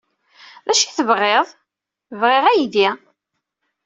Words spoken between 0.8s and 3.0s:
ay tebɣid? Bɣiɣ aydi.